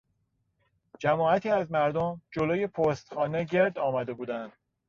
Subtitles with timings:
[0.99, 4.51] جماعتی از مردم جلو پستخانه گرد آمده بودند.